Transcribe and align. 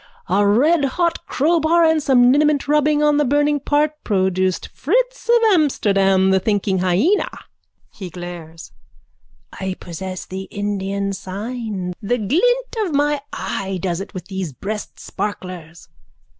A 0.27 0.43
redhot 0.43 1.27
crowbar 1.27 1.85
and 1.85 2.01
some 2.01 2.31
liniment 2.31 2.67
rubbing 2.67 3.03
on 3.03 3.17
the 3.17 3.23
burning 3.23 3.59
part 3.59 4.03
produced 4.03 4.69
Fritz 4.73 5.29
of 5.29 5.35
Amsterdam, 5.53 6.31
the 6.31 6.39
thinking 6.39 6.79
hyena. 6.79 7.29
(He 7.93 8.09
glares.) 8.09 8.71
I 9.53 9.75
possess 9.79 10.25
the 10.25 10.45
Indian 10.49 11.13
sign. 11.13 11.93
The 12.01 12.17
glint 12.17 12.75
of 12.79 12.95
my 12.95 13.21
eye 13.31 13.77
does 13.79 14.01
it 14.01 14.15
with 14.15 14.25
these 14.25 14.53
breastsparklers. 14.53 15.87